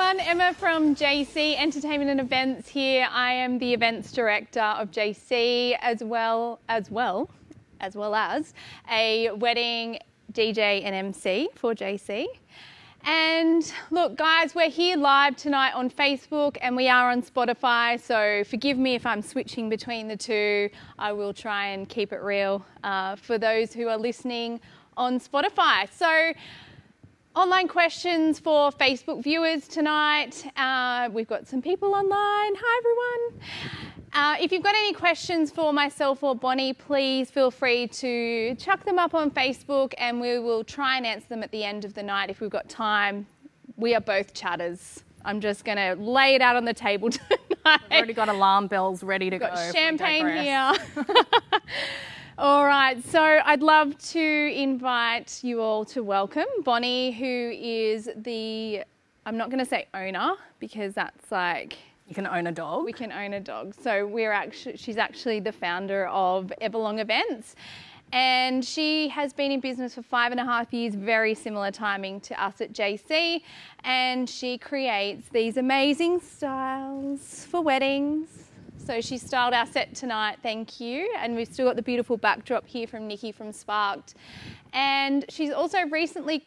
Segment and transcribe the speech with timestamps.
[0.00, 3.06] everyone, Emma from JC Entertainment and Events here.
[3.10, 7.28] I am the events director of JC as well as well
[7.80, 8.54] as well as
[8.90, 9.98] a wedding
[10.32, 12.28] DJ and MC for JC.
[13.04, 18.00] And look, guys, we're here live tonight on Facebook and we are on Spotify.
[18.00, 20.70] So forgive me if I'm switching between the two.
[20.98, 24.60] I will try and keep it real uh, for those who are listening
[24.96, 25.88] on Spotify.
[25.92, 26.32] So,
[27.40, 30.44] online questions for Facebook viewers tonight.
[30.58, 32.12] Uh, we've got some people online.
[32.12, 33.48] Hi, everyone.
[34.12, 38.84] Uh, if you've got any questions for myself or Bonnie, please feel free to chuck
[38.84, 41.94] them up on Facebook and we will try and answer them at the end of
[41.94, 43.26] the night if we've got time.
[43.78, 45.02] We are both chatters.
[45.24, 47.40] I'm just going to lay it out on the table tonight.
[47.64, 49.72] I've already got alarm bells ready to got go.
[49.72, 50.74] champagne here.
[52.40, 58.82] all right, so I'd love to invite you all to welcome Bonnie, who is the,
[59.26, 61.76] I'm not going to say owner because that's like,
[62.08, 62.86] You can own a dog.
[62.86, 63.74] we can own a dog.
[63.78, 67.56] So we're actually, she's actually the founder of Everlong Events.
[68.10, 72.22] And she has been in business for five and a half years, very similar timing
[72.22, 73.42] to us at JC.
[73.84, 78.49] And she creates these amazing styles for weddings.
[78.84, 81.12] So she styled our set tonight, thank you.
[81.18, 84.14] And we've still got the beautiful backdrop here from Nikki from Sparked.
[84.72, 86.44] And she's also recently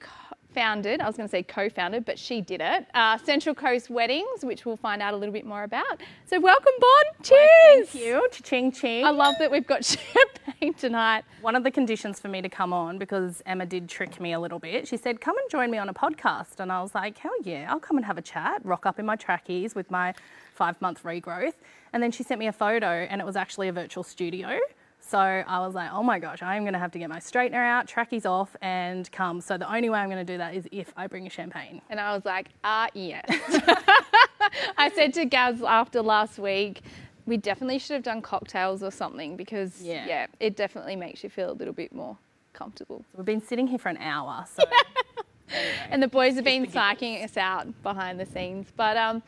[0.54, 3.90] founded, I was going to say co founded, but she did it, uh, Central Coast
[3.90, 6.02] Weddings, which we'll find out a little bit more about.
[6.26, 7.24] So welcome, Bon.
[7.24, 7.90] Cheers.
[7.90, 8.28] Thank you.
[8.44, 9.06] Ching ching.
[9.06, 9.84] I love that we've got
[10.46, 11.24] champagne tonight.
[11.42, 14.40] One of the conditions for me to come on, because Emma did trick me a
[14.40, 16.60] little bit, she said, Come and join me on a podcast.
[16.60, 19.06] And I was like, Hell yeah, I'll come and have a chat, rock up in
[19.06, 20.14] my trackies with my
[20.54, 21.56] five month regrowth.
[21.94, 24.60] And then she sent me a photo, and it was actually a virtual studio.
[25.06, 27.56] So I was like, oh my gosh, I'm going to have to get my straightener
[27.56, 29.42] out, trackies off, and come.
[29.42, 31.82] So the only way I'm going to do that is if I bring a champagne.
[31.90, 33.26] And I was like, ah, yes.
[34.78, 36.82] I said to Gaz after last week,
[37.26, 40.06] we definitely should have done cocktails or something because, Yeah.
[40.08, 42.18] yeah, it definitely makes you feel a little bit more
[42.54, 43.04] comfortable.
[43.16, 44.64] We've been sitting here for an hour, so
[45.90, 48.68] And the boys have been psyching us out behind the scenes.
[48.76, 49.22] But um,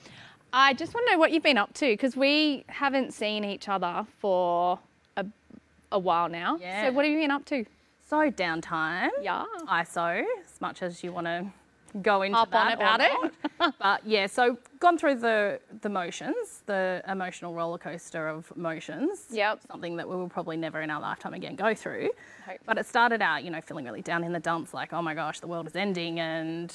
[0.52, 3.70] I just want to know what you've been up to because we haven't seen each
[3.70, 4.80] other for
[5.96, 6.58] a, while now.
[6.62, 6.88] Yeah.
[6.88, 7.66] So what have you been up to?
[8.08, 9.10] so downtime.
[9.22, 9.46] Yeah.
[9.68, 11.46] ISO, as much as you want to
[12.02, 13.74] go into on that or about it.
[13.80, 19.26] but yeah, so gone through the the motions, the emotional roller coaster of emotions.
[19.32, 19.62] Yep.
[19.72, 22.12] Something that we will probably never in our lifetime again go through.
[22.46, 25.02] Hope But it started out, you know, feeling really down in the dumps, like, oh
[25.02, 26.74] my gosh, the world is ending and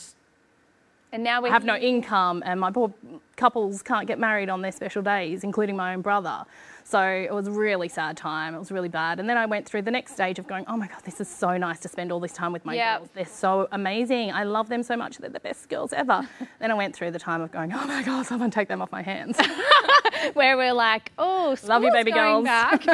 [1.12, 2.93] And now we have no income and my poor
[3.37, 6.44] couples can't get married on their special days, including my own brother.
[6.84, 8.54] So it was a really sad time.
[8.54, 9.20] It was really bad.
[9.20, 11.28] And then I went through the next stage of going, oh my God, this is
[11.28, 12.99] so nice to spend all this time with my Yep.
[12.99, 13.09] girls.
[13.15, 14.32] They're so amazing.
[14.32, 15.19] I love them so much.
[15.19, 16.28] They're the best girls ever.
[16.60, 18.93] then I went through the time of going, oh my God, someone take them off
[18.93, 19.37] my hands.
[20.34, 22.84] where we're like, oh, Love you, baby going girls.
[22.84, 22.86] Back.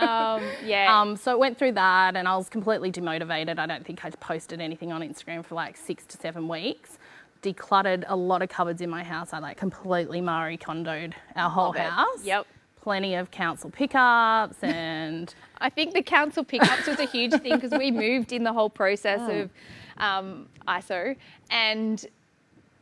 [0.00, 1.00] um, yeah.
[1.00, 3.58] Um, so it went through that and I was completely demotivated.
[3.58, 6.98] I don't think I posted anything on Instagram for like six to seven weeks.
[7.42, 9.32] Decluttered a lot of cupboards in my house.
[9.32, 11.82] I like completely Marie Kondoed our whole Love it.
[11.82, 12.24] house.
[12.24, 12.46] Yep.
[12.80, 17.72] Plenty of council pickups and I think the council pickups was a huge thing because
[17.78, 19.40] we moved in the whole process Oh.
[19.42, 19.50] of
[19.98, 21.16] um, ISO,
[21.50, 22.04] and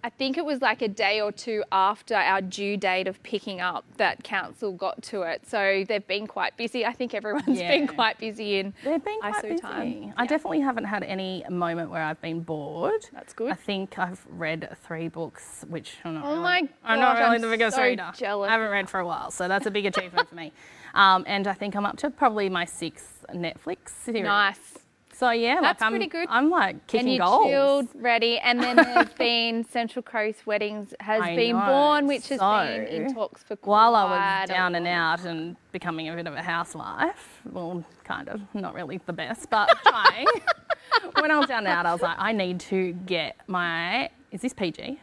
[0.05, 3.63] I think it was like a day or two after our due date of picking
[3.63, 5.49] up that council got to it.
[5.49, 6.85] So they've been quite busy.
[6.85, 9.59] I think everyone's been quite busy in they've been quite ISO busy.
[9.63, 10.13] time.
[10.19, 13.09] I definitely haven't had any moment where I've been bored.
[13.15, 13.51] That's good.
[13.51, 17.37] I think I've read three books, which I'm not Oh really, my I'm not really
[17.37, 18.13] I'm the biggest so reader.
[18.15, 18.49] jealous.
[18.51, 20.53] I haven't read for a while, so that's a big achievement for me.
[20.93, 24.23] Um, and I think I'm up to probably my sixth Netflix series.
[24.23, 24.74] nice.
[25.17, 26.27] So yeah, That's like I'm, pretty good.
[26.29, 27.47] I'm like And kicking you goals.
[27.49, 31.67] chilled, ready, and then there's been Central Coast Weddings has I been know.
[31.67, 33.71] born, which has been in talks for quite.
[33.71, 38.29] While I was down and out and becoming a bit of a housewife, well, kind
[38.29, 40.27] of, not really the best, but trying.
[41.21, 44.11] when I was down and out, I was like, I need to get my.
[44.33, 44.99] Is this PG?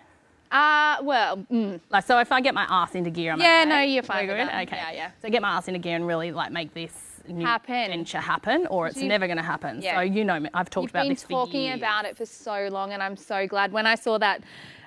[0.52, 3.70] Uh, well, mm, Like, so if I get my ass into gear, I'm Yeah, okay?
[3.70, 4.42] no, you're fine good?
[4.42, 4.66] Okay.
[4.76, 5.12] Yeah, yeah.
[5.22, 7.88] So get my ass into gear and really like make this new Happen.
[7.90, 9.82] venture happen, or it's never going to happen.
[9.82, 9.96] Yeah.
[9.96, 11.62] So you know, me, I've talked about this for you've about been this for talking
[11.64, 11.78] years.
[11.78, 13.72] about it for so long, and I'm so glad.
[13.72, 14.42] When I saw that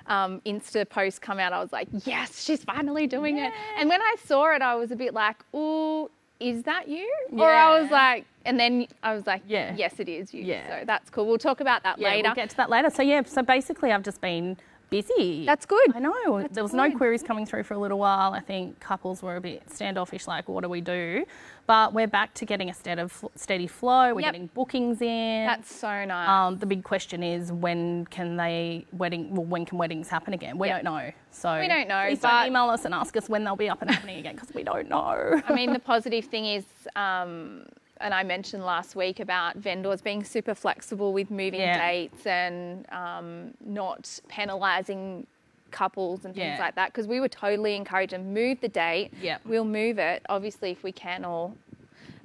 [0.07, 3.51] um, Insta post come out, I was like, yes, she's finally doing it.
[3.77, 6.09] And when I saw it, I was a bit like, oh,
[6.39, 7.09] is that you?
[7.31, 9.73] Or I was like, and then I was like, Yeah.
[9.77, 10.43] yes, it is you.
[10.43, 10.67] Yeah.
[10.81, 11.25] So that's cool.
[11.25, 12.27] We'll talk about that Yeah, later.
[12.27, 12.89] we'll get to that later.
[12.89, 14.57] So yeah, so basically I've just been
[14.89, 15.45] busy.
[15.45, 15.95] That's good.
[15.95, 16.41] I know.
[16.41, 18.33] That's there was no queries coming through for a little while.
[18.33, 21.25] I think couples were a bit standoffish, like, what do we do?
[21.67, 23.03] But we're back to getting a steady,
[23.35, 24.13] steady flow.
[24.13, 24.33] We're Yep.
[24.33, 25.45] getting bookings in.
[25.47, 26.29] That's so nice.
[26.29, 29.33] Um, the big question is when can they wedding?
[29.33, 30.57] Well, when can weddings happen again?
[30.59, 30.83] We Yep.
[30.83, 31.11] don't know.
[31.31, 33.69] So We don't know, Please but- don't email us and ask us when they'll be
[33.69, 35.41] up and happening again because we don't know.
[35.47, 36.65] I mean, the positive thing is,
[36.95, 37.65] um,
[38.01, 41.77] and I mentioned last week about vendors being super flexible with moving Yeah.
[41.87, 45.25] dates and um, not penalising
[45.71, 46.59] couples and things Yeah.
[46.59, 49.11] like that because we would totally encourage them move the date.
[49.21, 49.41] Yep.
[49.45, 51.51] We'll move it, obviously, if we can, or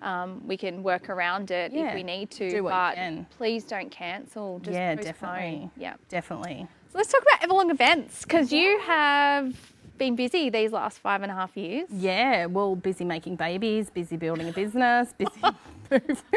[0.03, 1.89] um, we can work around it Yeah.
[1.89, 2.51] if we need to.
[2.51, 2.97] Do but
[3.37, 4.59] please don't cancel.
[4.61, 5.13] Just yeah, postpone.
[5.13, 5.71] definitely.
[5.77, 5.95] Yeah.
[6.09, 6.67] definitely.
[6.93, 9.55] So let's talk about Everlong events because you have
[10.01, 11.87] been busy these last five and a half years.
[11.93, 15.41] Yeah, well, busy making babies, busy building a business, busy.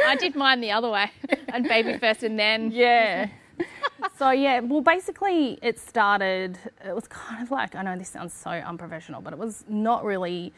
[0.05, 1.09] I did mine the other way.
[1.47, 3.29] and baby first and then yeah.
[4.19, 6.59] so yeah, well, basically, it started.
[6.85, 10.03] It was kind of like I know this sounds so unprofessional, but it was not
[10.03, 10.53] really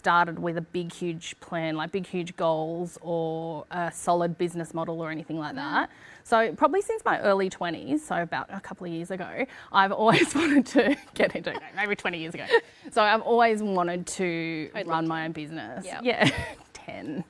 [0.00, 4.98] started with a big, huge plan, like big, huge goals or a solid business model
[5.02, 5.90] or anything like that.
[6.24, 10.34] So probably since my early 20s, so about a couple of years ago, I've always
[10.40, 12.46] wanted to get into it, maybe 20 years ago.
[12.90, 15.84] So I've always wanted to Totally run my own business.
[15.84, 16.00] Yep.
[16.02, 16.30] Yeah,
[16.72, 17.22] 10.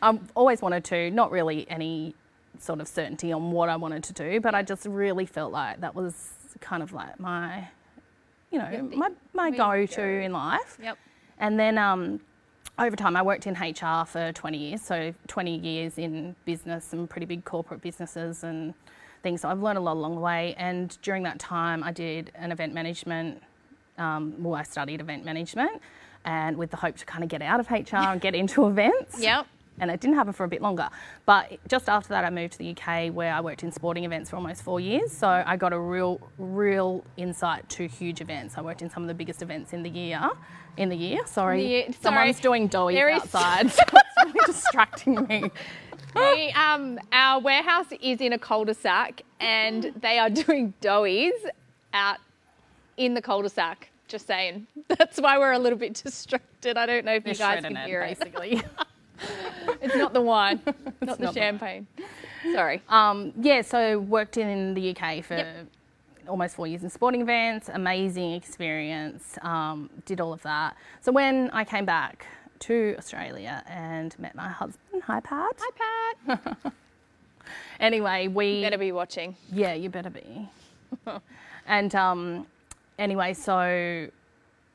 [0.00, 2.14] I've always wanted to, not really any
[2.60, 5.80] sort of certainty on what I wanted to do, but I just really felt like
[5.80, 6.14] that was
[6.60, 7.66] kind of like my,
[8.52, 10.02] you know, my, my go-to go.
[10.26, 10.78] in life.
[10.80, 10.96] Yep.
[11.42, 12.20] And then um,
[12.78, 17.08] over time, I worked in HR for 20 years, so 20 years in business, some
[17.08, 18.72] pretty big corporate businesses and
[19.24, 19.42] things.
[19.42, 20.54] So I've learned a lot along the way.
[20.56, 23.42] And during that time, I did an event management.
[23.98, 25.82] Um, well, I studied event management,
[26.24, 29.20] and with the hope to kind of get out of HR and get into events.
[29.20, 29.46] Yep.
[29.80, 30.88] And it didn't happen for a bit longer.
[31.26, 34.30] But just after that, I moved to the UK where I worked in sporting events
[34.30, 35.10] for almost four years.
[35.10, 38.56] So I got a real, real insight to huge events.
[38.58, 40.20] I worked in some of the biggest events in the year.
[40.76, 41.62] In the year, sorry.
[41.62, 42.42] The year- Someone's sorry.
[42.42, 43.70] doing doughies There is- outside.
[43.72, 45.50] so it's really distracting me.
[46.14, 51.32] We, um, our warehouse is in a cul-de-sac and they are doing doughies
[51.94, 52.18] out
[52.98, 53.88] in the cul-de-sac.
[54.08, 54.66] Just saying.
[54.88, 56.76] That's why we're a little bit distracted.
[56.76, 58.18] I don't know if They're you guys can hear it.
[58.18, 58.62] basically.
[59.80, 61.86] It's not the wine, not the not the champagne.
[62.52, 62.82] Sorry.
[62.88, 65.66] Um, yeah, so worked in the UK for Yep.
[66.28, 70.76] almost four years in sporting events, amazing experience, um, did all of that.
[71.00, 72.26] So when I came back
[72.60, 75.56] to Australia and met my husband, hi Pat.
[75.58, 76.72] Hi, Pat.
[77.80, 79.34] Anyway, we You Better be watching.
[79.52, 80.48] yeah, you better be.
[81.66, 82.46] and um,
[82.98, 84.08] anyway, so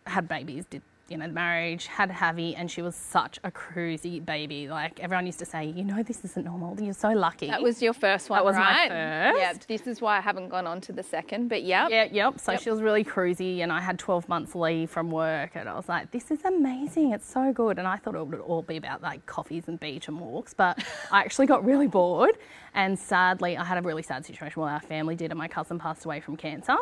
[0.06, 4.68] had babies, did you know marriage, had Javi, and she was such a cruisy baby.
[4.68, 6.80] Like everyone used to say, you know, this isn't normal.
[6.82, 7.48] You're so lucky.
[7.48, 9.38] That was your first one, That was my first.
[9.70, 9.78] Yeah.
[9.78, 11.88] This is why I haven't gone on to the second, but yeah.
[11.90, 12.40] Yeah, yep.
[12.40, 12.62] So Yep.
[12.62, 15.88] she was really cruisy, and I had 12 months leave from work, and I was
[15.90, 17.12] like, "This is amazing!
[17.14, 20.08] It's so good." And I thought it would all be about like coffees and beach
[20.08, 22.38] and walks, but I actually got really bored.
[22.74, 24.62] And sadly, I had a really sad situation.
[24.62, 26.76] Well, our family did, and my cousin passed away from cancer.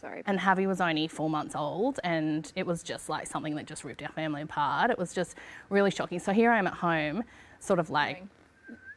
[0.00, 0.22] Sorry.
[0.26, 3.84] And Javi was only four months old, and it was just like something that just
[3.84, 4.90] ripped our family apart.
[4.90, 5.34] It was just
[5.70, 6.18] really shocking.
[6.18, 7.24] So here I am at home,
[7.60, 8.24] sort of like.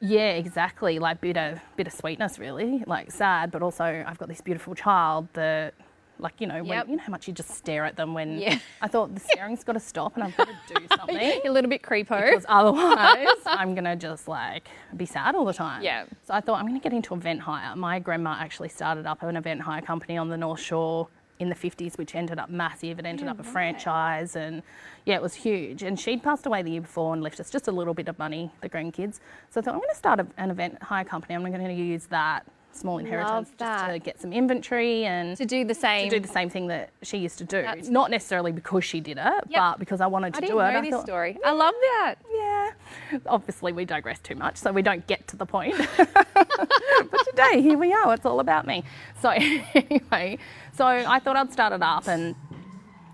[0.01, 0.97] Yeah, exactly.
[0.97, 2.83] Like bit of bit of sweetness, really.
[2.87, 5.73] Like sad, but also I've got this beautiful child that,
[6.19, 6.65] like you know, Yep.
[6.65, 8.39] when, you know how much you just stare at them when.
[8.39, 8.59] Yeah.
[8.81, 11.69] I thought the staring's got to stop, and I've got to do something a little
[11.69, 12.25] bit creepo.
[12.29, 15.83] because otherwise I'm gonna just like be sad all the time.
[15.83, 16.05] Yeah.
[16.25, 17.75] So I thought I'm gonna get into event hire.
[17.75, 21.09] My grandma actually started up an event hire company on the North Shore
[21.39, 22.99] in the 50s, which ended up massive.
[22.99, 23.53] It ended Yeah, up a mm, right.
[23.53, 24.61] franchise, and
[25.05, 25.83] yeah, it was huge.
[25.83, 28.19] And she'd passed away the year before and left us just a little bit of
[28.19, 29.19] money, the grandkids.
[29.49, 31.35] So I thought I'm gonna start a, an event hire company.
[31.35, 35.73] I'm gonna use that small inheritance just to get some inventory and to do the
[35.73, 36.07] same.
[36.09, 37.61] to do the same thing that she used to do.
[37.63, 39.59] That's- Not necessarily because she did it, Yep.
[39.59, 40.71] but because I wanted to I do didn't it.
[40.73, 41.37] know I this thought, story.
[41.43, 42.15] I love that.
[42.31, 42.71] yeah.
[43.25, 45.75] Obviously, we digress too much, so we don't get to the point.
[45.97, 48.13] but today, here we are.
[48.13, 48.83] It's all about me.
[49.21, 50.37] So, anyway,
[50.79, 52.35] so I thought I'd start it up and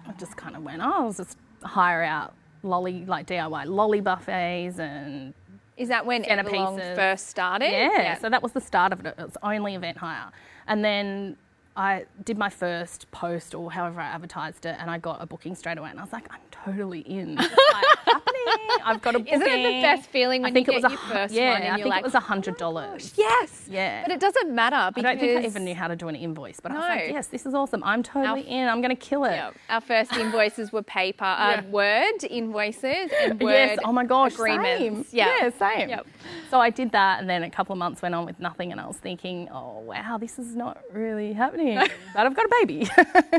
[0.07, 4.77] I just kind of went, oh, I'll just hire out lolly, like DIY lolly buffets
[4.77, 5.33] and
[5.75, 7.71] Is that when Everlong first started?
[7.71, 9.15] yeah, so that was the start of it.
[9.17, 10.29] It was only event hire.
[10.67, 11.37] And then
[11.77, 15.55] I did my first post or however I advertised it and I got a booking
[15.55, 17.35] straight away and I was like, I'm totally in.
[17.35, 17.51] Like
[18.05, 18.79] happening.
[18.85, 19.33] I've got a booking.
[19.33, 21.33] Isn't it the best feeling when I think you it get was your a, first
[21.33, 23.13] yeah, one and I think like, it was a hundred dollars.
[23.17, 23.67] Yes.
[23.69, 24.03] Yeah.
[24.03, 26.15] But it doesn't matter I because don't think I even knew how to do an
[26.15, 27.83] invoice, but I was like, yes, this is awesome.
[27.83, 28.67] I'm totally in.
[28.69, 29.31] I'm going to kill it.
[29.31, 31.69] Yeah, our first invoices were paper, uh, Yeah.
[31.69, 33.79] Word invoices and Word yes.
[33.83, 34.33] Oh my gosh.
[34.33, 35.09] agreements.
[35.09, 35.17] Same.
[35.17, 35.35] Yeah.
[35.41, 35.49] Yeah.
[35.57, 35.89] Same.
[35.89, 36.07] Yep.
[36.49, 38.79] So I did that, and then a couple of months went on with nothing, and
[38.79, 41.64] I was thinking, oh wow, this is not really happening.
[42.13, 42.87] But I've got a baby,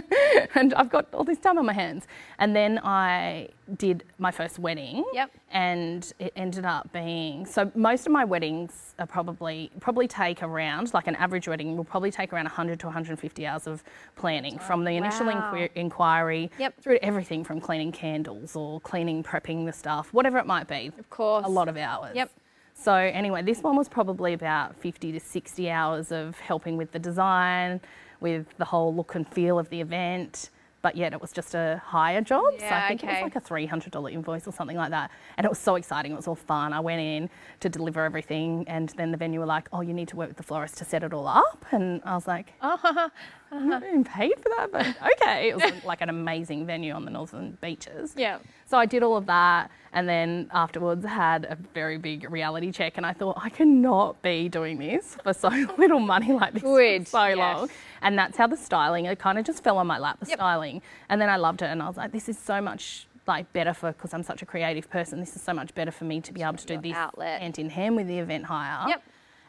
[0.55, 2.07] and I've got all this time on my hands.
[2.39, 5.05] And then I did my first wedding.
[5.15, 5.31] Yep.
[5.51, 7.71] And it ended up being so.
[7.75, 12.11] Most of my weddings are probably probably take around like an average wedding will probably
[12.11, 13.83] take around 100 to 150 hours of
[14.17, 15.53] planning from the initial Wow.
[15.53, 16.81] inqui- inquiry Yep.
[16.81, 20.91] through to everything from cleaning candles or cleaning, prepping the stuff, whatever it might be.
[20.99, 21.47] Of course.
[21.47, 22.15] A lot of hours.
[22.15, 22.31] Yep.
[22.75, 26.99] So anyway, this one was probably about 50 to 60 hours of helping with the
[26.99, 27.81] design,
[28.29, 30.51] with the whole look and feel of the event.
[30.83, 32.45] But yet it was just a higher job.
[32.59, 35.11] so Yeah, I think it was like a $300 invoice or something like that.
[35.37, 36.13] And it was so exciting.
[36.13, 36.73] It was all fun.
[36.73, 37.29] I went in
[37.61, 38.65] to deliver everything.
[38.69, 40.85] And then the venue were like, oh, you need to work with the florist to
[40.85, 41.65] set it all up.
[41.73, 43.09] And I was like, Uh-huh.
[43.51, 44.87] I'm not being paid for that, but
[45.23, 45.49] okay.
[45.51, 48.15] It was like an amazing venue on the northern beaches.
[48.17, 48.39] Yeah.
[48.67, 52.95] So I did all of that, and then afterwards had a very big reality check,
[52.97, 57.21] and I thought I cannot be doing this for so little money like this for
[57.21, 57.37] so yes.
[57.39, 57.71] long.
[58.03, 60.39] And that's how the styling it kind of just fell on my lap, the Yep.
[60.39, 63.53] styling, and then I loved it, and I was like, this is so much like
[63.53, 65.19] better for because I'm such a creative person.
[65.21, 67.41] This is so much better for me to be able to do this outlet.
[67.41, 68.89] hand in hand with the event hire.
[68.89, 69.03] Yep.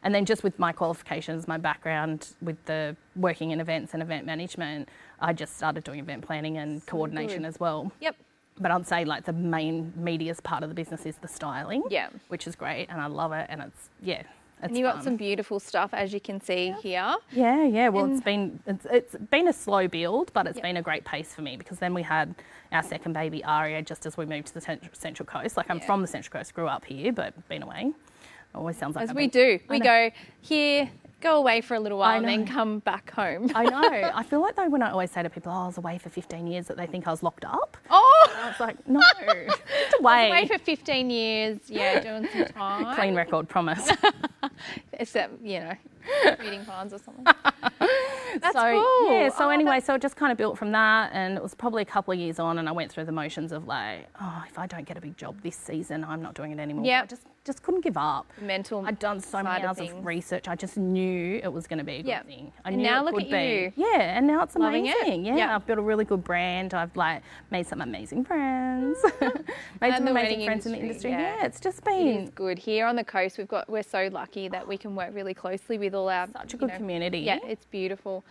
[0.03, 4.25] And then just with my qualifications, my background with the working in events and event
[4.25, 4.89] management,
[5.19, 7.47] I just started doing event planning and coordination good.
[7.47, 7.91] as well.
[7.99, 8.15] Yep.
[8.59, 11.83] But I'd say like the main media's part of the business is the styling.
[11.89, 12.09] Yeah.
[12.29, 14.23] Which is great and I love it and it's yeah.
[14.61, 17.15] And you got some beautiful stuff as you can see here.
[17.31, 17.89] Yeah, yeah.
[17.89, 20.63] Well, it's been it's, it's been a slow build, but it's Yep.
[20.63, 22.33] been a great pace for me because then we had
[22.71, 25.57] our second baby Aria just as we moved to the cent- Central Coast.
[25.57, 25.85] Like I'm Yeah.
[25.85, 27.91] from the Central Coast, grew up here, but been away.
[28.55, 29.63] Always sounds like As I've we been- do.
[29.69, 30.09] We go
[30.41, 30.89] here,
[31.21, 33.51] go away for a little while, and then come back home.
[33.55, 34.11] I know.
[34.15, 36.09] I feel like though when I always say to people, "Oh, I was away for
[36.09, 37.77] 15 years," that they think I was locked up.
[37.89, 38.27] oh!
[38.43, 39.01] I was like, no,
[39.47, 40.27] just away.
[40.29, 42.95] Away for 15 years, yeah, doing some time.
[42.95, 43.89] Clean record, promise.
[44.93, 45.73] Except, you know,
[46.39, 47.25] reading plans or something.
[47.25, 49.11] That's so cool.
[49.11, 49.29] yeah.
[49.29, 51.81] So Oh, anyway, so it just kind of built from that, and it was probably
[51.81, 54.59] a couple of years on, and I went through the motions of like, oh, if
[54.59, 56.85] I don't get a big job this season, I'm not doing it anymore.
[56.85, 57.03] Yep.
[57.03, 58.31] I just just couldn't give up.
[58.39, 60.47] Mental I'd done so many side of hours of, research.
[60.47, 62.25] I just knew it was going to be a good Yep.
[62.27, 62.51] thing.
[62.63, 63.73] I And knew now it look would at be.
[63.75, 63.87] you.
[63.87, 64.95] Yeah, and now it's Loving it.
[65.01, 65.25] amazing.
[65.25, 65.49] Yeah, Yep.
[65.49, 66.73] I've built a really good brand.
[66.75, 68.99] I've like made some amazing friends.
[69.21, 69.33] made
[69.81, 71.09] And some amazing friends in the industry.
[71.09, 71.37] industry, yeah.
[71.37, 72.59] Yeah, it's just been is good.
[72.59, 75.77] Here on the coast, we've got, we're so lucky that we can work really closely
[75.79, 76.27] with all our.
[76.27, 77.19] Such a good know, community.
[77.19, 78.23] Yeah, it's beautiful.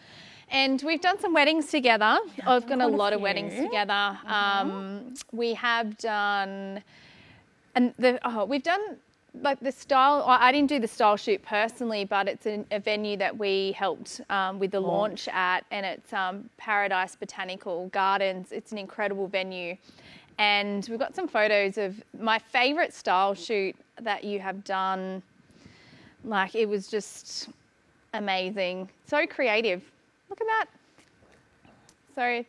[0.49, 2.19] And we've done some weddings together.
[2.47, 3.65] I've done a lot of weddings few.
[3.65, 4.17] together.
[4.27, 6.85] Um, we have done,
[7.75, 8.99] and the oh, we've done
[9.43, 10.25] like the style.
[10.27, 14.21] I didn't do the style shoot personally, but it's an, a venue that we helped
[14.31, 18.53] um, with the launch at, and it's um, Paradise Botanical Gardens.
[18.53, 19.77] It's an incredible venue,
[20.39, 25.23] and we've got some photos of my favourite style shoot that you have done.
[26.25, 27.49] Like it was just
[28.15, 29.83] amazing, so creative.
[30.29, 30.67] Look at that.
[32.15, 32.45] So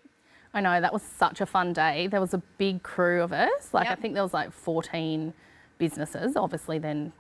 [0.54, 2.08] I know that was such a fun day.
[2.08, 3.74] There was a big crew of us.
[3.74, 3.98] Like Yep.
[3.98, 5.34] I think there was like 14
[5.78, 6.36] businesses.
[6.36, 7.12] Obviously, then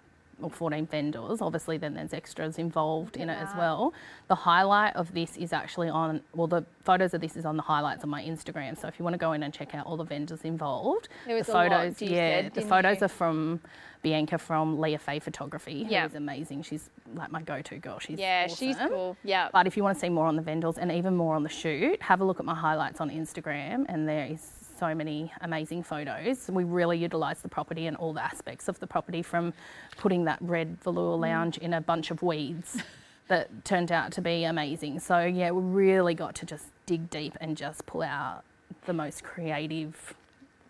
[0.41, 1.41] or 14 vendors.
[1.41, 3.93] Obviously, then there's extras involved in it as well.
[4.27, 6.21] The highlight of this is actually on.
[6.35, 8.77] Well, the photos of this is on the highlights on my Instagram.
[8.79, 11.35] So if you want to go in and check out all the vendors involved, There
[11.35, 12.01] was the a lot, photos.
[12.01, 13.05] you yeah, said, the photos you?
[13.05, 13.61] are from
[14.03, 15.85] Bianca from Leah Faye Photography.
[15.89, 16.05] Yeah.
[16.05, 16.61] is amazing.
[16.63, 17.97] She's like my go-to girl.
[17.99, 19.17] She's yeah, she's cool.
[19.23, 19.49] Yeah.
[19.51, 21.49] But if you want to see more on the vendors and even more on the
[21.49, 25.83] shoot, have a look at my highlights on Instagram, and there is so many amazing
[25.83, 26.49] photos.
[26.49, 29.53] We really utilised the property and all the aspects of the property, from
[29.97, 31.21] putting that red velour mm.
[31.21, 32.81] lounge in a bunch of weeds
[33.27, 34.99] that turned out to be amazing.
[34.99, 38.43] So yeah, we really got to just dig deep and just pull out
[38.85, 40.13] the most creative.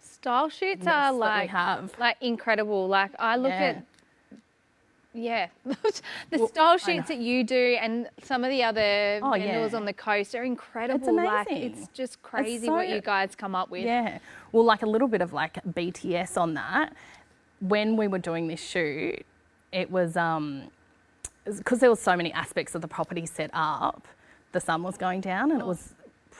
[0.02, 1.94] Style shoots mess are like have.
[2.00, 2.88] like incredible.
[2.88, 3.76] Like I look Yeah.
[3.76, 3.84] at
[5.18, 5.76] yeah, the
[6.32, 9.78] Well, style I shoots that you do and some of the other Oh, vendors yeah.
[9.78, 11.16] on the coast are incredible.
[11.16, 11.72] Like amazing.
[11.74, 13.84] it's just crazy so- what you guys come up with.
[13.84, 14.20] Yeah.
[14.52, 16.94] Well, like a little bit of like BTS on that.
[17.60, 19.26] When we were doing this shoot,
[19.72, 20.64] it was um
[21.46, 24.08] because there were so many aspects of the property set up.
[24.52, 25.94] The sun was going down, and it was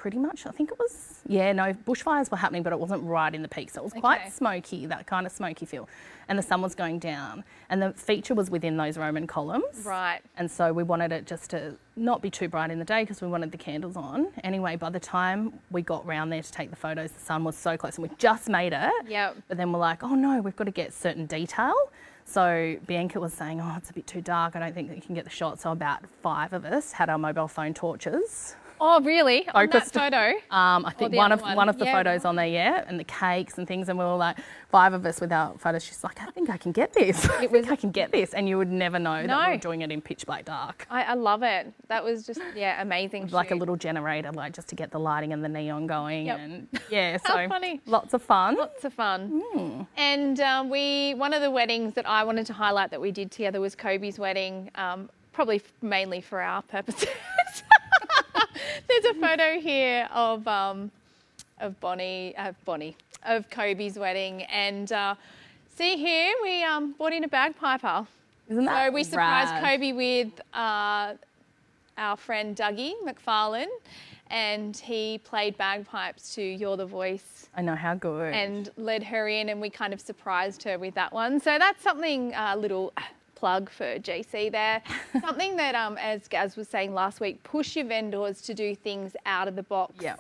[0.08, 3.36] pretty much, I think it was, yeah, no, bushfires were happening, but it wasn't right
[3.36, 3.70] in the peak.
[3.72, 4.00] So it was Okay.
[4.00, 5.90] quite smoky, that kind of smoky feel.
[6.30, 7.44] And the sun was going down.
[7.70, 9.84] And the feature was within those Roman columns.
[9.86, 10.22] Right.
[10.38, 13.22] And so we wanted it just to not be too bright in the day because
[13.22, 14.28] we wanted the candles on.
[14.46, 17.58] Anyway, by the time we got round there to take the photos, the sun was
[17.58, 18.94] so close and we just made it.
[19.10, 19.36] Yep.
[19.50, 21.76] But then we're like, oh no, we've got to get certain detail.
[22.24, 24.56] So Bianca was saying, oh, it's a bit too dark.
[24.56, 25.60] I don't think that you can get the shot.
[25.60, 28.56] So about five of us had our mobile phone torches.
[28.80, 29.48] Oh, really?
[29.50, 30.34] On that photo?
[30.52, 31.56] Um, I think one of one.
[31.56, 31.94] one of the Yeah.
[31.94, 34.38] photos on there, yeah, and the cakes and things, and we were like
[34.70, 35.84] five of us without photos.
[35.84, 37.28] She's like, I think I can get this.
[37.40, 39.50] I It was- I can get this, and you would never know that we No.
[39.52, 40.86] were doing it in pitch black dark.
[40.90, 41.74] I, I love it.
[41.88, 43.28] That was just, yeah, amazing.
[43.30, 46.40] like a little generator, like just to get the lighting and the neon going, Yep.
[46.40, 47.82] and yeah, so funny.
[47.86, 48.56] lots of fun.
[48.56, 49.42] Lots of fun.
[49.54, 49.82] Hmm.
[49.98, 53.32] And um, we, one of the weddings that I wanted to highlight that we did
[53.32, 57.10] together was Kobe's wedding, um, probably mainly for our purposes.
[59.00, 60.90] There's a photo here of um,
[61.60, 65.14] of Bonnie, uh, Bonnie, of Kobe's wedding, and uh,
[65.76, 68.08] see here we um, brought in a bagpiper.
[68.50, 69.64] Isn't that So we surprised rad?
[69.64, 71.14] Kobe with uh,
[71.96, 73.68] our friend Dougie McFarlane,
[74.32, 78.34] and he played bagpipes to "You're the Voice." I know how good.
[78.34, 81.40] and led her in, and we kind of surprised her with that one.
[81.40, 82.94] So that's something, a little
[83.38, 84.82] plug for JC there.
[85.22, 89.16] something that, um, as Gaz was saying last week, push your vendors to do things
[89.26, 89.94] out of the box.
[90.02, 90.16] Yeah.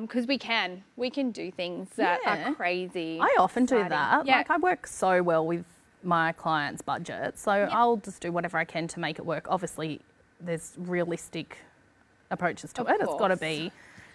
[0.00, 2.50] Because we can, we can do things that Yeah.
[2.50, 3.18] are crazy.
[3.20, 4.24] I often do that.
[4.26, 4.38] Yeah.
[4.38, 5.64] Like I work so well with
[6.02, 9.46] my clients' budget, so I'll just do whatever I can to make it work.
[9.50, 10.00] Obviously,
[10.40, 11.58] there's realistic
[12.30, 13.00] approaches to Of it.
[13.00, 13.72] It's got to be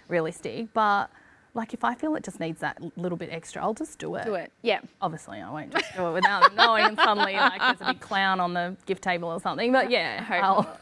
[0.08, 1.08] realistic, but
[1.54, 4.26] like if I feel it just needs that little bit extra, I'll just do it.
[4.26, 4.52] do it.
[4.62, 4.80] Yeah.
[5.02, 8.00] Obviously, I won't just do it without them knowing, and suddenly like there's a big
[8.02, 9.72] clown on the gift table or something.
[9.72, 10.78] But yeah, I'll,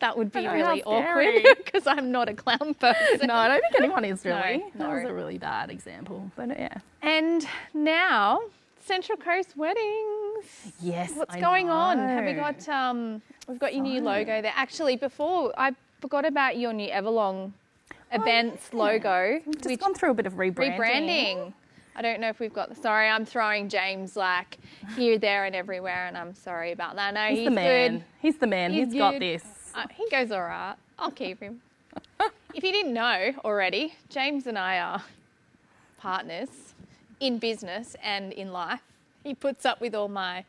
[0.00, 3.28] That would be really awkward because I'm not a clown person.
[3.28, 4.64] no, I don't think anyone is No, really.
[4.74, 6.74] That was a really bad example, but yeah.
[7.02, 8.40] And now,
[8.84, 10.72] Central Coast Weddings.
[10.80, 11.12] Yes.
[11.14, 11.98] What's I going on?
[11.98, 14.52] Have we got um we've got your new logo there.
[14.56, 17.52] Actually, before I forgot about your new Everlong
[18.12, 18.78] events yeah.
[18.78, 20.78] logo, Just which gone through a bit of rebranding.
[20.78, 21.52] rebranding.
[21.94, 22.74] I don't know if we've got.
[22.82, 24.58] Sorry, I'm throwing James like
[24.96, 27.12] here, there, and everywhere, and I'm sorry about that.
[27.14, 27.92] No, He's, he's, the man.
[27.92, 28.04] good.
[28.20, 28.72] He's the man.
[28.72, 29.44] He's he's got this.
[29.74, 30.74] Uh, he goes all right.
[30.98, 31.60] I'll keep him.
[32.54, 35.02] if you didn't know already, James and I are
[35.98, 36.48] partners
[37.20, 38.80] in business and in life.
[39.22, 40.44] He puts up with all my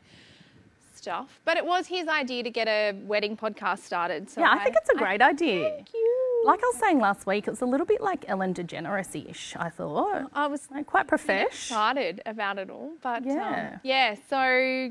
[1.04, 4.30] stuff, but it was his idea to get a wedding podcast started.
[4.30, 5.70] So Yeah, I think it's a great idea.
[5.70, 6.42] Thank you.
[6.46, 10.30] Like I was saying last week, it's a little bit like Ellen DeGeneres-ish, I thought.
[10.34, 11.46] I was Like quite profesh.
[11.46, 13.70] excited about it all, but Yeah.
[13.74, 14.14] um, yeah.
[14.30, 14.90] So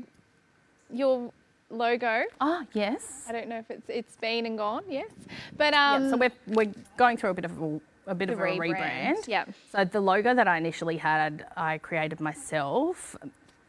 [0.90, 1.32] your
[1.70, 3.24] logo, Ah, yes.
[3.28, 4.84] I don't know if it's it's been and gone.
[4.88, 5.10] Yes,
[5.56, 8.34] but Yeah, um, so we're, we're going through a bit of a, a bit the
[8.34, 9.26] of a rebrand.
[9.26, 9.44] Yeah.
[9.72, 13.16] So the logo that I initially had, I created myself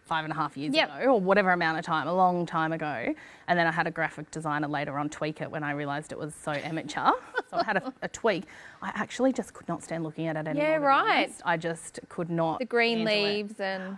[0.06, 0.89] five and a half years Yep.
[1.02, 3.13] ago, or whatever amount of time, a long time ago.
[3.48, 6.18] And then I had a graphic designer later on tweak it when I realised it
[6.20, 7.12] was so amateur.
[7.50, 8.44] so I had a, a tweak.
[8.82, 10.68] I actually just could not stand looking at it anymore.
[10.70, 11.32] Yeah, right.
[11.44, 12.60] I just could not.
[12.60, 13.34] the green handle it.
[13.36, 13.98] leaves and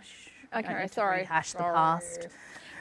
[0.54, 2.28] oh, don't okay, sorry, rehash the past.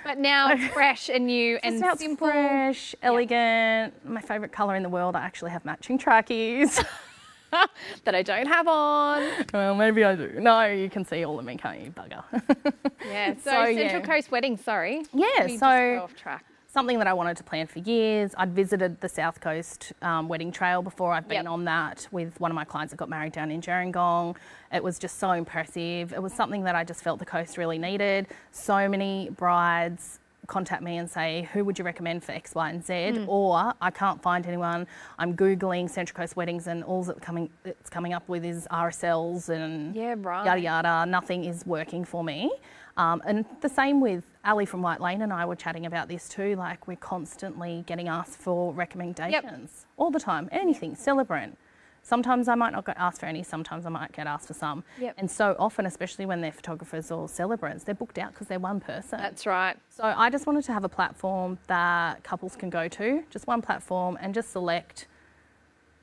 [0.05, 2.29] But now it's fresh and new and now simple.
[2.29, 3.93] fresh, elegant.
[4.09, 5.17] My favourite colour in the world.
[5.17, 6.81] I actually have matching trackies.
[8.05, 9.29] that I don't have on.
[9.53, 10.33] well, maybe I do.
[10.41, 12.23] No, you can see all of me, can't you, bugger?
[13.07, 13.35] Yeah.
[13.35, 14.01] So, So, Central yeah.
[14.01, 14.57] Coast wedding.
[14.57, 15.05] Sorry.
[15.13, 16.45] Yeah, We so- off track.
[16.69, 18.35] Something that I wanted to plan for years.
[18.37, 21.13] I'd visited the South Coast um, wedding trail before.
[21.13, 21.53] I've been Yep.
[21.53, 24.37] on that with one of my clients that got married down in Gerringong.
[24.71, 26.13] It was just so impressive.
[26.13, 28.27] It was something that I just felt the coast really needed.
[28.53, 32.85] So many brides contact me and say, who would you recommend for X, Y, and
[32.85, 33.13] Z?
[33.13, 33.29] Hmm.
[33.29, 34.87] Or I can't find anyone.
[35.19, 39.49] I'm Googling Central Coast weddings and all that coming, it's coming up with is RSLs
[39.49, 40.45] and Yeah, right.
[40.47, 41.07] yada yada.
[41.11, 42.51] Nothing is working for me.
[42.97, 46.29] Um, and the same with Ali from White Lane and I were chatting about this
[46.29, 46.57] too.
[46.57, 50.49] Like we're constantly getting asked for recommendations all the time.
[50.51, 51.59] Anything, celebrant.
[52.07, 53.43] Sometimes I might not get asked for any.
[53.43, 54.85] Sometimes I might get asked for some.
[55.01, 55.15] Yep.
[55.19, 58.79] And so often, especially when they're photographers or celebrants, they're booked out because they're one
[58.79, 59.19] person.
[59.19, 59.77] That's right.
[59.91, 63.61] So I just wanted to have a platform that couples can go to, just one
[63.61, 65.09] platform, and just select.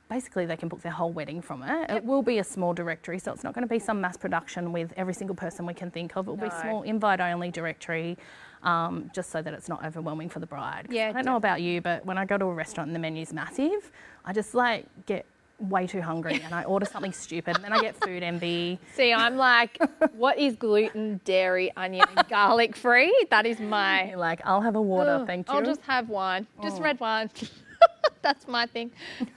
[0.10, 1.90] Basically, they can book their whole wedding from it.
[1.90, 4.74] It will be a small directory, so it's not going to be some mass production
[4.74, 6.28] with every single person we can think of.
[6.28, 8.18] It will be small, invite-only directory,
[8.62, 10.88] um, just so that it's not overwhelming for the bride.
[10.90, 13.00] Yeah, I don't know about you, but when I go to a restaurant and the
[13.00, 13.90] menu's massive,
[14.26, 15.26] I just like get
[15.70, 18.80] way too hungry and I order something stupid, and then I get food envy.
[18.96, 19.78] See, I'm like,
[20.14, 23.14] what is gluten, dairy, onion, and garlic free?
[23.30, 24.10] That is my.
[24.10, 25.54] You're like, I'll have a water, thank you.
[25.56, 26.84] I'll just have wine, just Oh.
[26.84, 27.30] red wine.
[28.22, 28.92] That's my thing.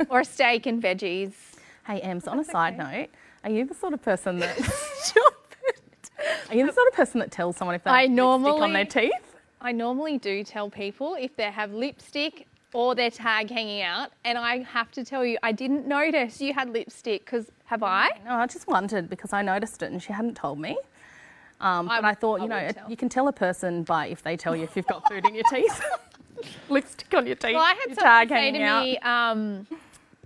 [0.09, 1.33] or steak and veggies.
[1.87, 3.09] Hey, Ems, on a side note,
[3.45, 4.57] are you the sort of person that.
[6.49, 8.73] are you the sort of person that tells someone if they I have lipstick on
[8.73, 9.13] their teeth?
[9.61, 14.37] I normally do tell people if they have lipstick or their tag hanging out, and
[14.37, 18.11] I have to tell you, I didn't notice you had lipstick because have I?
[18.25, 20.77] No, I just wondered because I noticed it and she hadn't told me.
[21.61, 24.07] Um, I- but I thought, I you know, it- you can tell a person by
[24.09, 25.83] if they tell you if you've got food in your teeth.
[26.69, 27.55] Lipstick on your teeth.
[27.55, 28.83] Well, I had your tag say hanging to out.
[28.85, 29.67] me, um,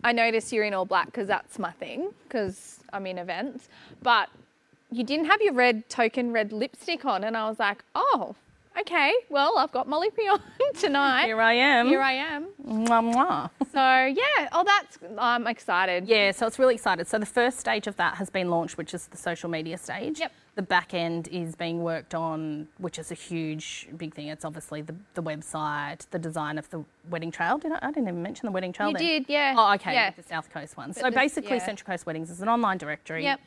[0.02, 3.68] I noticed you're in all black because that's my thing because I'm in events,
[4.02, 4.28] but
[4.90, 8.34] you didn't have your red token red lipstick on, and I was like, oh,
[8.80, 10.40] okay, well I've got Molly lippy on
[10.78, 11.24] tonight.
[11.26, 11.86] Here I am.
[11.86, 12.48] Here I am.
[12.66, 13.50] Mwah, mwah.
[13.72, 16.08] So yeah, oh that's I'm excited.
[16.08, 17.06] Yeah, so it's really excited.
[17.06, 20.18] So the first stage of that has been launched, which is the social media stage.
[20.18, 20.32] Yep.
[20.56, 24.26] The back end is being worked on, which is a huge, big thing.
[24.26, 27.58] It's obviously the, the website, the design of the wedding trail.
[27.58, 29.06] Did I, I didn't even mention the wedding trail You then.
[29.06, 29.54] did, yeah.
[29.56, 30.10] Oh, okay, Yeah.
[30.10, 30.92] the South Coast one.
[30.92, 31.64] So this- basically, yeah.
[31.64, 33.40] Central Coast Weddings is an online directory Yep.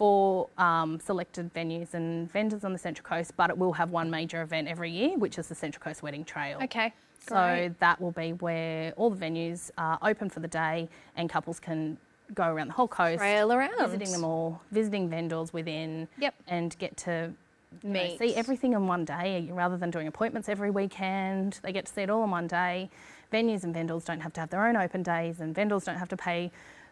[0.00, 4.08] For um, selected venues and vendors on the Central Coast, but it will have one
[4.08, 6.58] major event every year, which is the Central Coast Wedding Trail.
[6.62, 6.94] Okay.
[7.28, 7.78] So great.
[7.80, 11.98] that will be where all the venues are open for the day and couples can
[12.34, 13.76] go around the whole coast, Trail around.
[13.78, 16.34] visiting them all, visiting vendors within, Yep.
[16.48, 17.34] and get to
[17.82, 21.60] you know, see everything in one day rather than doing appointments every weekend.
[21.62, 22.88] They get to see it all in one day.
[23.30, 26.08] Venues and vendors don't have to have their own open days, and vendors don't have
[26.08, 26.50] to pay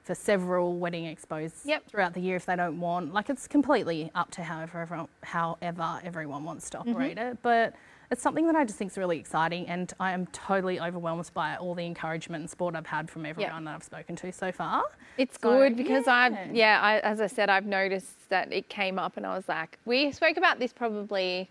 [0.09, 1.87] for several wedding expos Yep.
[1.87, 3.13] throughout the year if they don't want.
[3.13, 6.91] Like it's completely up to however everyone, however everyone wants to Mm-hmm.
[6.91, 7.37] operate it.
[7.43, 7.75] But
[8.11, 11.57] it's something that I just think is really exciting, and I am totally overwhelmed by
[11.57, 14.83] all the encouragement and support I've had from everyone that I've spoken to so far.
[15.19, 16.15] It's So, good because yeah.
[16.15, 19.47] I, yeah, I, as I said, I've noticed that it came up, and I was
[19.47, 21.51] like, we spoke about this probably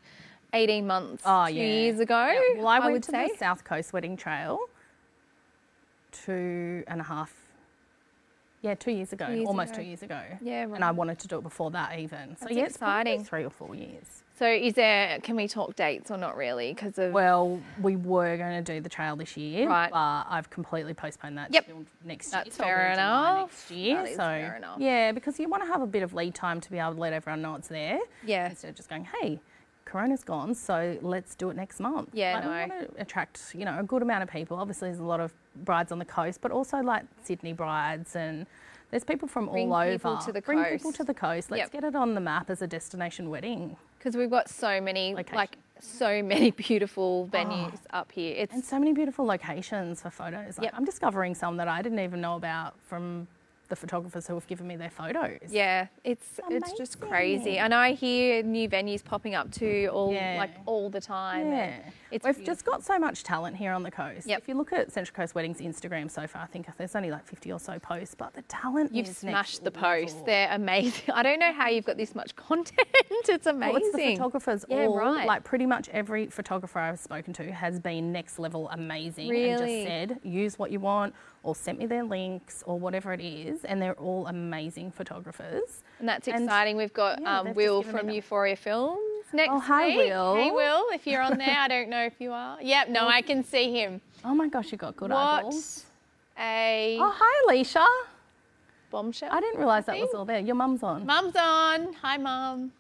[0.53, 1.63] 18 months, Oh, two yeah.
[1.63, 2.25] years ago.
[2.33, 2.57] Yeah.
[2.57, 3.27] Well, I, went would to say.
[3.31, 4.57] the South Coast Wedding Trail
[6.11, 7.31] two and a half,
[8.67, 9.81] yeah, two years ago, years almost ago.
[9.81, 10.19] two years ago.
[10.41, 10.75] Yeah, right.
[10.75, 10.83] And.
[10.83, 12.35] I wanted to do it before that even.
[12.37, 13.23] So That's yeah, it's exciting.
[13.23, 14.05] three or four years.
[14.37, 15.19] So, is there?
[15.21, 16.71] Can we talk dates or not really?
[16.71, 19.89] Because of Well, we were going to do the trail this year, Right.
[19.91, 21.65] but I've completely postponed that Yep.
[21.65, 22.53] till next That's year.
[22.53, 23.39] So fair enough.
[23.49, 23.95] Next year.
[23.95, 24.79] That is so fair enough.
[24.79, 26.99] yeah, because you want to have a bit of lead time to be able to
[26.99, 27.99] let everyone know it's there.
[28.23, 28.49] Yeah.
[28.49, 29.39] Instead of just going, hey.
[29.87, 32.09] Corona's gone, so let's do it next month.
[32.13, 32.57] Yeah, like, we no.
[32.81, 34.57] want to attract, you know, a good amount of people.
[34.57, 38.45] Obviously, there's a lot of brides on the coast, but also like Sydney brides, and
[38.91, 40.21] there's people from Bring all people over.
[40.25, 41.49] to the Bring people to the coast.
[41.51, 41.71] Let's Yep.
[41.71, 43.77] get it on the map as a destination wedding.
[43.97, 47.99] because we've got so many, like so many beautiful venues oh.
[47.99, 48.33] up here.
[48.37, 50.57] It's And so many beautiful locations for photos.
[50.57, 50.73] Like, Yep.
[50.77, 53.27] I'm discovering some that I didn't even know about from
[53.69, 55.39] the photographers who have given me their photos.
[55.49, 57.09] yeah, it's it's just amazing.
[57.09, 57.57] crazy.
[57.57, 60.35] And I hear new venues popping up too, all Yeah.
[60.37, 61.47] like all the time.
[61.51, 61.63] Yeah.
[61.63, 64.27] and It's We've just got so much talent here on the coast.
[64.27, 64.39] Yep.
[64.41, 67.25] If you look at Central Coast Weddings Instagram so far, I think there's only like
[67.25, 70.21] 50 or so posts, but the talent You've smashed the posts.
[70.25, 71.09] They're amazing.
[71.13, 72.87] I don't know how you've got this much content.
[73.09, 73.73] It's amazing.
[73.73, 75.27] Well, it's the photographers Yeah, all, right.
[75.27, 79.87] like pretty much every photographer I've spoken to has been next level amazing and just
[79.87, 83.65] said, use what you want or sent me their links or whatever it is.
[83.65, 85.83] And they're all amazing photographers.
[85.99, 86.77] And that's And, exciting.
[86.77, 88.09] We've got yeah, um, Will from.
[88.09, 89.97] Euphoria Films next Oh, hi, week.
[89.97, 90.35] Will.
[90.35, 92.57] Hey, Will, if you're on there, I don't know if you are.
[92.61, 94.01] Yep, no, I can see him.
[94.25, 95.85] Oh my gosh, you got good what eyeballs.
[96.39, 97.85] a Oh, hi, Alicia.
[98.91, 99.29] bombshell.
[99.31, 100.39] I didn't realise that was all there.
[100.39, 101.05] Your mum's on.
[101.05, 101.93] Mum's on.
[102.01, 102.71] Hi, Mum.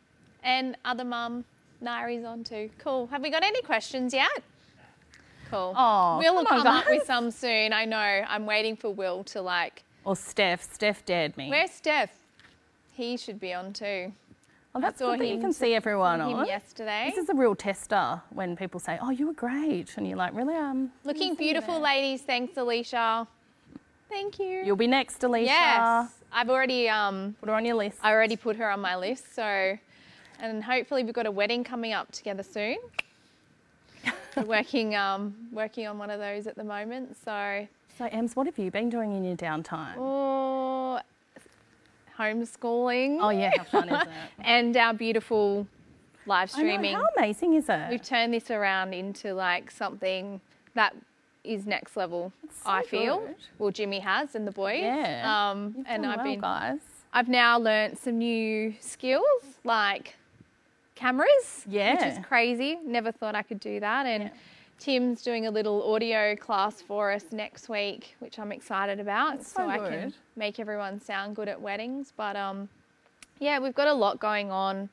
[0.43, 1.43] And other mum,
[1.83, 2.69] Nairi's on too.
[2.79, 3.07] Cool.
[3.07, 4.29] Have we got any questions yet?
[5.49, 5.73] Cool.
[5.77, 7.71] Oh, Will will come come up with some soon.
[7.73, 7.97] I know.
[8.27, 9.83] I'm waiting for Will to like.
[10.05, 10.61] Or Steph.
[10.73, 11.49] Steph dared me.
[11.49, 12.11] Where's Steph?
[12.93, 14.13] He should be on too.
[14.77, 16.45] Oh, that's good that you can see everyone on.
[16.45, 17.11] yesterday.
[17.13, 20.33] This is a real tester when people say, "Oh, you were great," and you're like,
[20.33, 20.55] "Really?
[20.55, 22.21] Um, Looking beautiful, ladies.
[22.21, 23.27] Thanks, Alicia.
[24.09, 24.63] Thank you.
[24.65, 25.45] you'll be next, Alicia.
[25.45, 28.95] yes, I've already um, Put her on your list." I already put her on my
[28.95, 29.35] list.
[29.35, 29.77] So,
[30.39, 32.77] and hopefully we've got a wedding coming up together soon.
[34.37, 37.17] We're working um, working on one of those at the moment.
[37.25, 39.95] So, So, Ems, what have you been doing in your downtime?
[39.97, 40.99] oh,
[42.17, 43.17] homeschooling.
[43.21, 44.07] Oh yeah, how fun is it?
[44.43, 45.67] And our beautiful
[46.25, 46.95] live I know, streaming.
[46.95, 47.89] how amazing is it?
[47.89, 50.41] We've turned this around into like something
[50.73, 50.95] that
[51.43, 52.33] is next level.
[52.51, 53.19] so I feel.
[53.19, 53.35] good.
[53.57, 54.79] Well, Jimmy has and the boys.
[54.81, 55.49] Yeah.
[55.51, 56.41] Um, You've and done I've well, been.
[56.41, 56.79] guys.
[57.13, 59.23] I've now learnt some new skills
[59.63, 60.15] like
[60.95, 61.63] cameras.
[61.67, 61.93] Yeah.
[61.95, 62.77] Which is crazy.
[62.85, 64.05] Never thought I could do that.
[64.05, 64.29] And
[64.79, 69.37] Tim's doing a little audio class for us next week, which I'm excited about.
[69.37, 72.13] That's so I can make everyone sound good at weddings.
[72.15, 72.69] But um,
[73.39, 74.89] yeah, we've got a lot going on,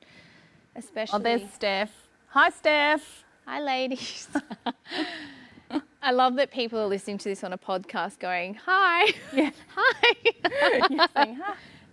[0.75, 1.19] especially.
[1.19, 1.93] Oh, there's Steph.
[2.29, 3.25] Hi, Steph.
[3.47, 4.29] Hi, ladies.
[6.03, 9.13] I love that people are listening to this on a podcast going, hi.
[9.35, 9.51] Yeah.
[9.75, 10.15] Hi.
[10.91, 11.41] You're saying,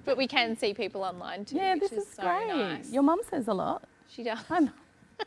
[0.06, 1.56] but we can see people online too.
[1.56, 2.48] Yeah, which this is, so great.
[2.48, 2.92] nice.
[2.92, 3.84] Your mum says a lot.
[4.10, 4.40] She does.
[4.50, 4.72] I know.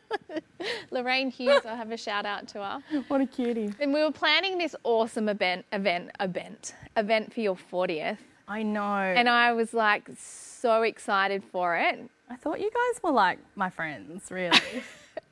[0.91, 3.01] Lorraine Hughes, I'll have a shout out to her.
[3.07, 3.73] What a cutie.
[3.79, 8.17] And we were planning this awesome event, event, event, event for your 40th.
[8.47, 8.81] I know.
[8.81, 12.09] And I was like so excited for it.
[12.29, 14.59] I thought you guys were like my friends, really.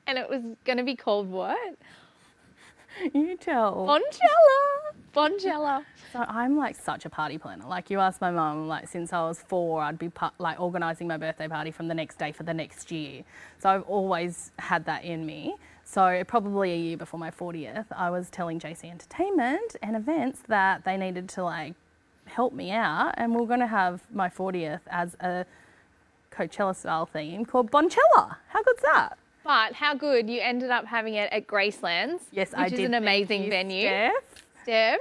[0.06, 1.78] And it was going to be called what?
[3.14, 3.88] you tell.
[3.88, 4.83] Boncella.
[5.14, 5.84] Boncella.
[6.12, 7.66] So I'm like such a party planner.
[7.68, 11.08] Like you asked my mum, like since I was four, I'd be pa- like organising
[11.08, 13.24] my birthday party from the next day for the next year.
[13.60, 15.56] So I've always had that in me.
[15.86, 20.86] So probably a year before my 40th, I was telling JC Entertainment and events that
[20.86, 21.74] they needed to like
[22.26, 25.46] help me out, and we we're going to have my 40th as a
[26.32, 28.38] Coachella style theme called Boncella.
[28.48, 29.18] How good's that?
[29.44, 32.22] But how good you ended up having it at Gracelands.
[32.32, 32.80] Yes, which I is did.
[32.86, 33.88] an Thank amazing you, venue.
[33.88, 34.14] Steph.
[34.64, 35.00] Steph.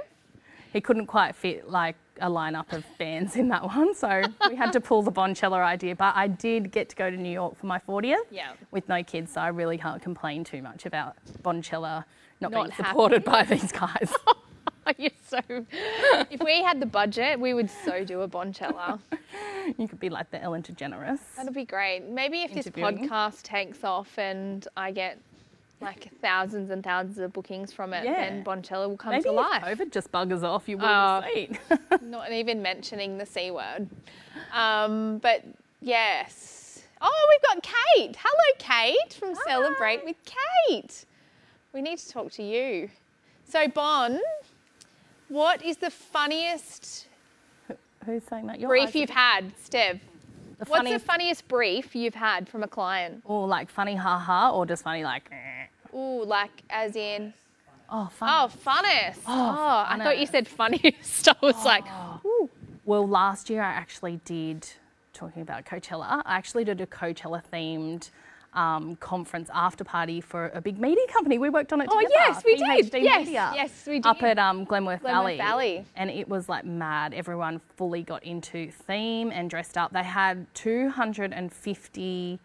[0.71, 4.71] he couldn't quite fit like a lineup of bands in that one, so we had
[4.73, 5.95] to pull the Boncella idea.
[5.95, 8.51] But I did get to go to New York for my 40th Yeah.
[8.71, 12.05] with no kids, so I really can't complain too much about Boncella
[12.39, 14.13] not, Not being supported by these guys.
[14.97, 15.39] You're so.
[16.29, 18.99] if we had the budget, we would so do a Boncella.
[19.77, 21.19] you could be like the Ellen DeGeneres.
[21.37, 22.03] That'd be great.
[22.09, 25.19] Maybe if this podcast takes off and I get
[25.83, 28.13] like thousands and thousands of bookings from it, Yeah.
[28.29, 29.63] then Boncella will come Maybe to if life.
[29.63, 31.23] COVID just buggers off, you will Oh.
[31.33, 31.49] see.
[32.01, 33.89] Not even mentioning the C word.
[34.53, 35.43] Um, but
[35.81, 36.83] yes.
[37.01, 37.63] Oh, we've got
[37.95, 38.15] Kate.
[38.17, 41.05] Hello, Kate from Celebrate with Kate.
[41.73, 42.89] We need to talk to you.
[43.45, 44.19] So, Bon,
[45.27, 47.07] what is the funniest
[48.05, 48.59] Who's saying that?
[48.59, 49.99] Your brief you've had, Stev?
[50.59, 53.21] the What's funniest, the funniest brief you've had from a client?
[53.25, 55.35] or like funny haha, or just funny like, eh.
[55.95, 57.33] Ooh, like as in,
[57.89, 58.29] oh, fun.
[58.31, 59.19] oh, funnest.
[59.27, 61.27] Oh, I thought you said funniest.
[61.27, 61.85] I was like,
[62.25, 62.49] ooh.
[62.85, 64.67] Well, last year I actually did,
[65.13, 68.09] talking about Coachella, I actually did a Coachella themed
[68.53, 71.37] um, conference after party for a big media company.
[71.37, 72.91] We worked on it Oh, yes, we did.
[72.91, 74.05] PhD Yes, Media, yes, we did.
[74.05, 75.37] Up at um, Glenworth, Glenworth Valley.
[75.37, 75.85] Valley.
[75.95, 77.13] And it was like mad.
[77.13, 79.91] Everyone fully got into theme and dressed up.
[79.93, 82.39] They had 250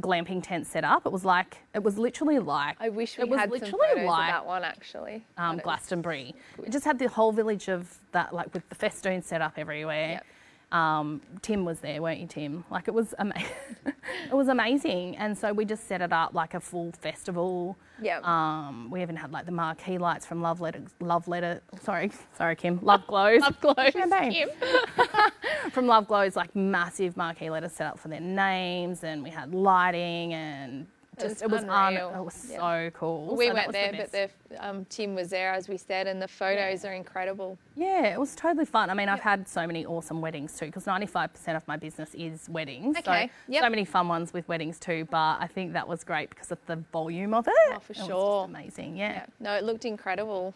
[0.00, 1.06] glamping tent set up.
[1.06, 3.88] It was like, it was literally like, I wish we it was had some literally
[3.90, 5.24] photos like of that one actually.
[5.38, 6.34] um, Glastonbury.
[6.62, 10.08] It just had the whole village of that, like with the festoons set up everywhere.
[10.10, 10.26] Yep.
[10.74, 12.64] Um, Tim was there, weren't you, Tim?
[12.68, 13.46] Like it was amazing.
[13.86, 17.78] it was amazing, and so we just set it up like a full festival.
[18.02, 18.24] Yep.
[18.24, 21.62] Um, we even had like the marquee lights from Love Letter, Love Letter.
[21.80, 22.80] Sorry, sorry, Kim.
[22.82, 23.42] Love Glows.
[23.42, 24.32] Up close, Champagne.
[24.32, 25.70] Kim.
[25.70, 29.54] from Love Glows, like massive marquee letters set up for their names, and we had
[29.54, 30.88] lighting and
[31.20, 32.12] just it was was un- unreal.
[32.20, 32.58] it was Yeah.
[32.84, 33.36] so cool.
[33.36, 36.20] We So went there, the but the um, Tim was there as we said, and
[36.20, 37.58] the photos are incredible.
[37.76, 38.90] Yeah, it was totally fun.
[38.90, 42.48] I mean, I've had so many awesome weddings too, because 95% of my business is
[42.48, 42.96] weddings.
[42.98, 43.62] Okay, So, yep.
[43.64, 46.58] so many fun ones with weddings too, but I think that was great because of
[46.66, 47.54] the volume of it.
[47.72, 48.44] Oh, for It sure.
[48.44, 49.12] amazing, yeah.
[49.12, 49.26] Yeah.
[49.40, 50.54] No, it looked incredible.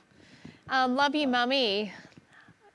[0.71, 1.93] Um, love you, mummy.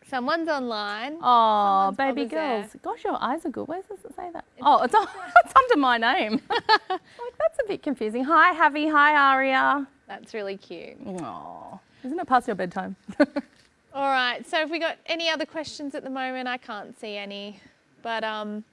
[0.08, 1.18] Someone's online.
[1.22, 2.62] Oh, Someone's baby is there.
[2.62, 2.76] girls.
[2.82, 3.68] Gosh, your eyes are good.
[3.68, 4.46] Where does it say that?
[4.62, 5.08] Oh, it's, on,
[5.46, 6.42] it's under my name.
[6.50, 7.02] like,
[7.40, 8.24] that's a bit confusing.
[8.24, 8.92] Hi, Javi.
[8.92, 9.88] Hi, Aria.
[10.08, 10.98] That's really cute.
[11.22, 12.96] Oh, isn't it past your bedtime?
[13.94, 14.46] All right.
[14.48, 16.48] So, have we got any other questions at the moment?
[16.48, 17.60] I can't see any.
[18.02, 18.64] But um,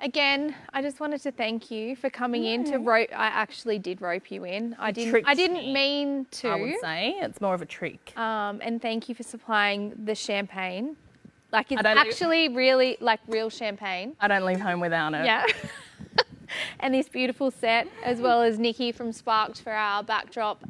[0.00, 3.08] again, I just wanted to thank you for coming in to rope.
[3.12, 4.76] I actually did rope you in.
[4.78, 5.24] I didn't.
[5.26, 5.72] I didn't me.
[5.74, 6.48] mean to.
[6.48, 8.16] I would say it's more of a trick.
[8.16, 10.96] Um, and thank you for supplying the champagne.
[11.52, 14.14] Like it's actually really like real champagne.
[14.20, 15.24] I don't leave home without it.
[15.24, 15.46] Yeah.
[16.80, 20.62] and this beautiful set, as well as Nikki from Sparked for our backdrop,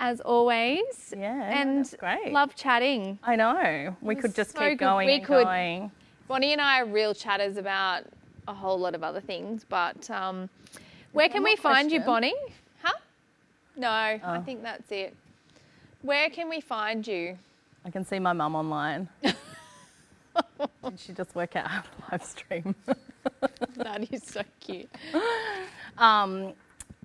[0.00, 1.14] as always.
[1.16, 2.32] Yeah, and great.
[2.32, 3.18] love chatting.
[3.22, 3.96] I know.
[4.02, 4.84] We could just so keep good.
[4.84, 5.90] going We and could- going.
[6.28, 8.02] Bonnie and I are real chatters about
[8.48, 10.48] a whole lot of other things, but um,
[11.12, 12.00] where can we find you.
[12.00, 12.34] Bonnie?
[12.82, 12.92] Huh?
[13.76, 14.40] No, I Oh.
[14.42, 15.14] think that's it.
[16.02, 17.36] Where can we find you?
[17.84, 19.08] I can see my mum online.
[19.22, 22.74] Did she just work out live stream?
[23.76, 24.88] that is so cute.
[25.98, 26.52] um,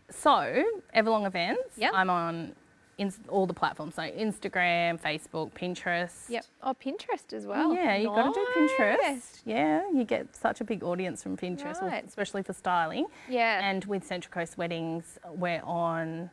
[0.09, 0.63] so,
[0.95, 1.91] Everlong Events, Yep.
[1.95, 2.53] I'm on
[3.01, 3.95] in, all the platforms.
[3.95, 6.29] So, Instagram, Facebook, Pinterest.
[6.29, 6.45] Yep.
[6.63, 7.73] Oh, Pinterest as well.
[7.73, 9.41] Yeah, you got to do Pinterest.
[9.45, 12.05] Yeah, you get such a big audience from Pinterest, Right.
[12.05, 13.07] especially for styling.
[13.27, 13.67] Yeah.
[13.69, 16.29] And with Central Coast Weddings, we're on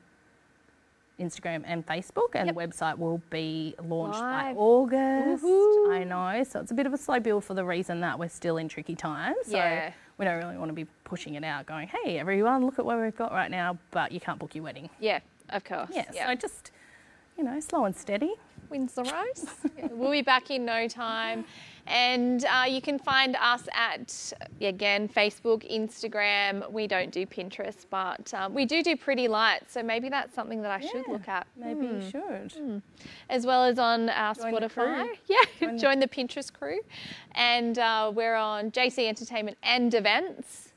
[1.19, 2.55] Instagram and Facebook, and Yep.
[2.55, 4.57] the website will be launched by Live.
[4.59, 5.45] August.
[5.45, 5.91] Woohoo.
[5.91, 8.29] I know, so it's a bit of a slow build for the reason that we're
[8.29, 9.37] still in tricky times.
[9.47, 9.93] So Yeah.
[10.17, 12.99] we don't really want to be pushing it out, going, "Hey, everyone, look at what
[13.01, 14.91] we've got right now," but you can't book your wedding.
[15.01, 15.19] Yeah,
[15.51, 15.91] of course.
[15.93, 16.71] Yeah, so just
[17.37, 18.35] you know, slow and steady.
[18.69, 19.47] wins the race.
[19.93, 21.45] we'll be back in no time.
[21.87, 26.71] And uh, you can find us at, again, Facebook, Instagram.
[26.71, 29.73] We don't do Pinterest, but um, we do do Pretty Lights.
[29.73, 31.47] So maybe that's something that I should look at.
[31.57, 32.83] Maybe you should.
[33.31, 35.09] As well as on our Join Spotify.
[35.29, 36.81] Yeah, join the Pinterest crew.
[37.33, 40.73] And uh, we're on JC Entertainment and Events.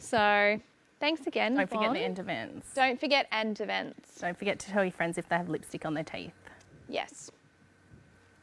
[0.00, 0.60] So
[1.00, 1.54] thanks again.
[1.54, 2.72] Don't forget the end events.
[2.74, 4.20] Don't forget and events.
[4.20, 6.32] Don't forget to tell your friends if they have lipstick on their teeth.
[6.88, 7.30] Yes.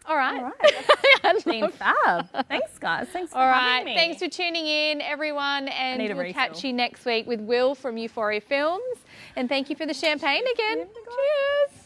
[0.05, 0.41] All right.
[0.41, 1.45] All right.
[1.45, 2.27] Been fab.
[2.49, 3.07] Thanks, guys.
[3.07, 3.85] Thanks for All right.
[3.85, 3.95] me.
[3.95, 5.69] Thanks for tuning in, everyone.
[5.69, 8.83] And we'll catch you next week with Will from Euphoria Films.
[9.35, 10.79] And thank you for the champagne again.
[10.79, 11.15] Give it a go.
[11.15, 11.82] Cheers.